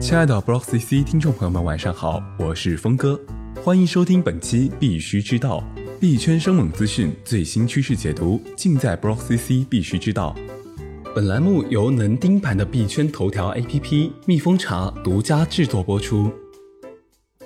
[0.00, 3.20] 亲爱的 Block CC 听众朋友们，晚上好，我是峰哥，
[3.62, 5.62] 欢迎收听本期必须知道
[6.00, 10.34] 币圈生猛资讯最新趋势解读，尽在 Block CC 必须知道。
[11.14, 16.32] 本栏目由能盯盘的币圈头条 APP 蜜蜂茶独家制作播出。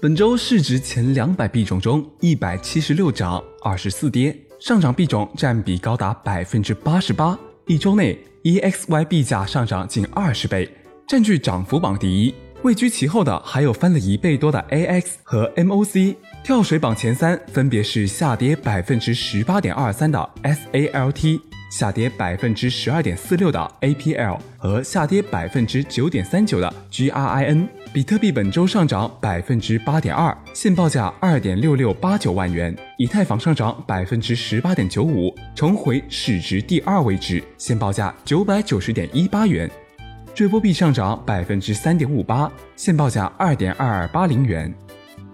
[0.00, 7.38] 本周市值前两百币种中，一百七十六涨，二十四跌，上涨币种占比高达百分之八十八。
[7.66, 10.70] 一周内，EXY 币价上涨近二十倍，
[11.08, 12.34] 占据涨幅榜第一。
[12.62, 16.14] 位居其后的还有翻了一倍多的 AX 和 MOC。
[16.44, 21.40] 跳水榜前三分别是下跌百分之十八点二三的 SALT。
[21.70, 39.68] 下跌百分之十二点四六的 APL 和下跌百分之九点三九的 GRIN，比特币本周上涨百分之八点二，现报价二点六六八九万元；以太坊上涨百分之十八点九五，重回市值第二位置，现报价九百九十点一八元；
[40.38, 44.72] 追波币上涨百分之三点五八，现报价二点二二八零元。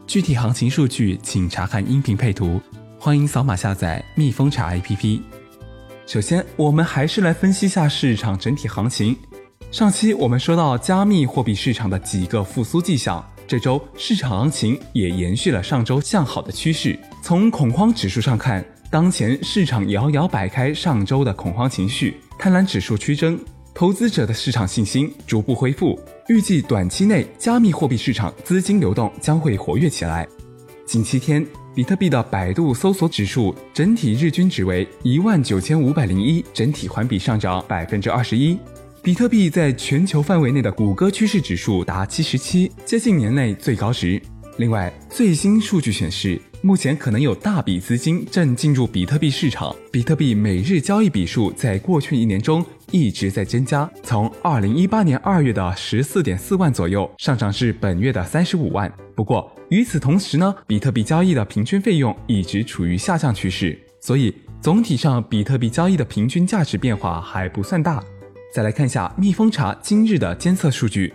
[0.07, 2.59] 具体行情数据请查看音频配图，
[2.99, 5.21] 欢迎扫码下载蜜蜂茶 APP。
[6.07, 9.15] 首先，我们还是来分析下市场整体行情。
[9.71, 16.99] 上期我们说到加密货币市场的几个复苏迹象，这周市场行情也延续了上周向好的趋势。
[17.23, 23.39] 从恐慌指数上看，当前市场遥遥摆开上周的恐慌情绪，贪婪指数趋增，
[23.75, 25.99] 投资者的市场信心逐步恢复。
[26.29, 30.27] 预计短期内加密货币市场资金流动将会活跃起来。
[30.87, 31.45] 近七天。
[31.75, 38.57] 比特币的百度搜索指数整体日均值为一万九千五百零一，整体环比上涨百分之二十一。
[39.03, 44.23] 比特币在全球范围内的谷歌趋势指数达七十七，接近年内最高值。
[44.57, 49.77] 另外，最新数据显示，目前可能有大笔资金正进入比特币市场。
[49.93, 58.91] 比特币每日交易笔数在过去一年中一直在增加，从二零一八年二月的十四点四万左右上涨至本月的三十五万。
[59.15, 68.03] 不过，与此同时呢，比特币交易的平均费用一直处于下降趋势，所以总体上比特币交易的平均价值变化还不算大。
[68.55, 71.13] 再来看一下蜜蜂茶今日的监测数据。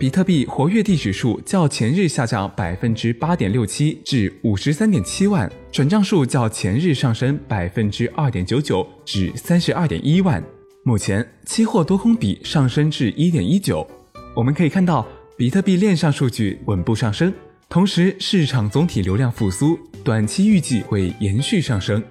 [0.00, 10.42] 比特币活跃地指数较前日下降百分之八点六七至五十三点七万，转账数较前日上升百分之二点九九至三十二点一万。
[10.84, 13.86] 目前期货多空比上升至一点一九。
[14.34, 15.06] 我们可以看到，
[15.36, 17.30] 比特币链上数据稳步上升，
[17.68, 22.02] 同时市场总体流量复苏，短期预计会延续上升。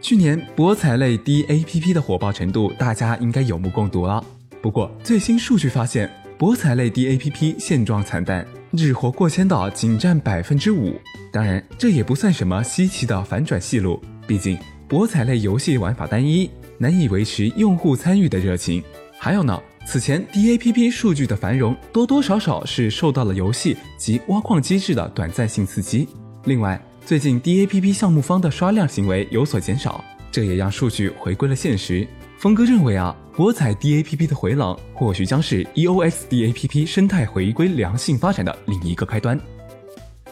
[0.00, 4.24] 去年博彩类 DAPP 的火爆程度，大家应该有目共睹了。
[4.62, 6.10] 不过最新数据发现。
[6.38, 10.94] 博彩类 DAPP 现状惨淡，日活过千的仅占百分之五。
[11.32, 18.84] 当然，这也不算什么稀奇的反转戏路，毕竟博彩类游戏玩法单一，难以维持用户参与的热情。
[19.18, 26.06] 还有呢，此前 DAPP 数据的繁荣多多少少是受到了游戏及挖矿机制的短暂性刺激。
[26.44, 32.06] 另外，最近 DAPP 项目方的刷量行为有所减少，这也让数据回归了现实。
[32.38, 39.40] 峰哥认为啊，博彩 DAPP 的回廊或许将是 EOS DAPP 生态回归良性发展的另一个开端。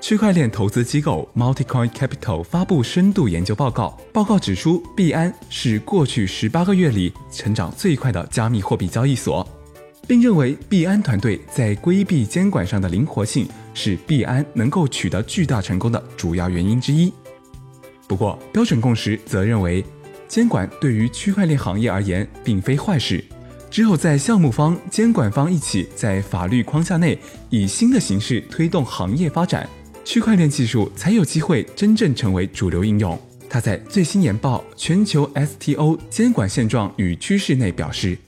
[0.02, 9.46] 区块链投资机构 Multicoin Capital 发布深度研究报告，报告指出，币安是过去十八个月里成长最快的加密货币交易所，
[10.06, 17.10] 并认为币安团队在规避监管上的灵活性是币安能够取得巨大成功的主要原因之一。
[18.06, 19.82] 不过，标准共识则认为。
[20.28, 23.22] 监管对于区块链行业而言并非坏事，
[23.70, 27.18] 只有在项目方、监管方一起在法律框架内
[27.50, 29.68] 以新的形式推动行业发展，
[30.04, 33.18] 区块链技术才有机会真正成为主流应用。
[33.48, 38.18] 他在最新研报《全球 STO 监管现状与趋势》内表示，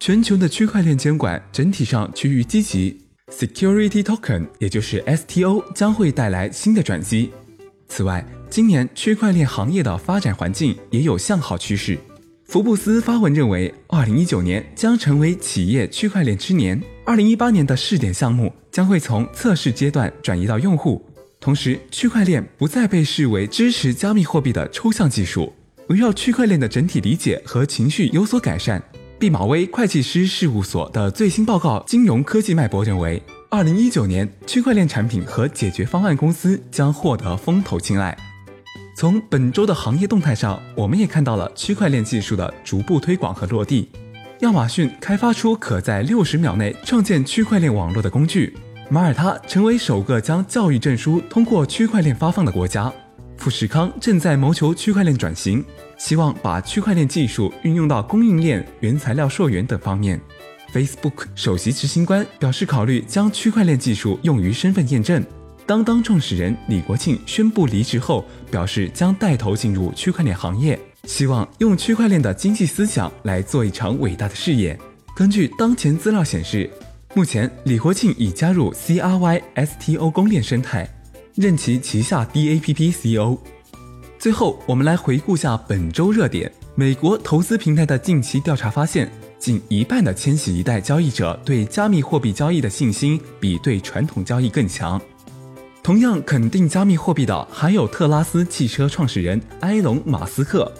[0.00, 7.30] 全球的区块链监管整体上趋于积极，Security Token 也就是 STO 将会带来新的转机。
[7.86, 11.98] 此外，今年区块链行业的发展环境也有向好趋势。
[12.44, 16.78] 福布斯发文认为，二零一九年将成为企业区块链之年。
[17.06, 21.02] 二零一八年的试点项目将会从测试阶段转移到用户，
[21.40, 25.50] 同时区块链不再被视为支持加密货币的抽象技术。
[25.88, 28.82] 围绕区块链的整体理解和情绪有所改善。
[29.18, 38.14] 毕马威会计师事务所的最新报告《金融科技脉搏》认为，二零一九年区块链产品和解决方案公司将获得风投青睐。
[38.94, 43.90] 从本周的行业动态上，我们也看到了区块链技术的逐步推广和落地。
[44.40, 48.54] 亚马逊开发出可在六十秒内创建区块链网络的工具，
[48.90, 52.92] 马耳他成为首个将教育证书通过区块链发放的国家。
[53.38, 55.64] 富士康正在谋求区块链转型，
[55.96, 60.20] 希望把区块链技术运用到供应链、原材料溯源等方面。
[60.72, 65.24] Facebook 首席执行官表示考虑将区块链技术用于身份验证。
[65.66, 74.78] 当当创始人李国庆宣布离职后，表示将带头进入区块链行业，希望用区块链的经济思想来做一场伟大的事业。
[75.14, 76.68] 根据当前资料显示，
[77.14, 80.88] 目前李国庆已加入 CRYSTO 公链生态，
[81.36, 83.38] 任其旗下 DAPP CEO。
[84.18, 86.50] 最后，我们来回顾下本周热点。
[86.74, 95.00] 美国投资平台的近期调查发现，近一半的千禧一代交易者对加密货币交易的信心比对传统交易更强。
[95.82, 100.70] 同样肯定加密货币的还有特拉斯汽车创始人埃隆·马斯克，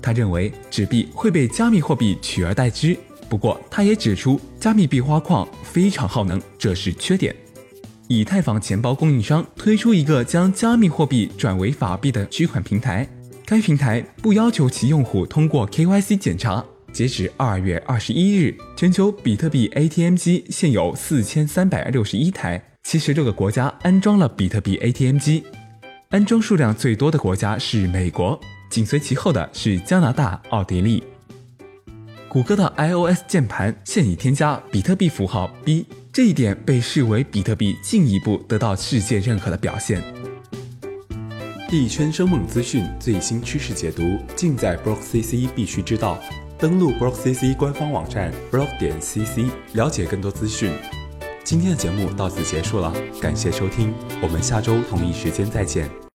[0.00, 2.96] 他认为纸币会被加密货币取而代之。
[3.28, 7.34] 不过，他也指出，加密币挖矿非常耗能，这是缺点。
[8.06, 13.08] 以太坊钱包供应商推出一个将加密货币转为法币的取款平台。
[13.44, 16.64] 该平台不要求其用户通过 KYC 检查。
[16.92, 22.62] 截止二月二十一日，全球比特币 ATM 机现有四千三百六十一台，
[22.94, 25.42] 七十六个国家安装了比特币 ATM 机。
[26.10, 28.38] 安装数量最多的国家是美国，
[28.70, 31.02] 紧随其后的是加拿大、奥地利。
[32.28, 40.00] 谷歌的 iOS 键盘现已添加比特币符号 B，这一点被视为比特币进一步得到世界认可的表现。
[41.68, 44.04] 币圈生猛资讯，最新趋势解读，
[44.36, 46.16] 尽在 BlockCC 必须知道。
[46.56, 50.70] 登录 BlockCC 官方网站 block 点 cc，了解更多资讯。
[51.44, 53.92] 今天的节目到此结束了，感谢收听，
[54.22, 55.94] 我们下周同一时间再见。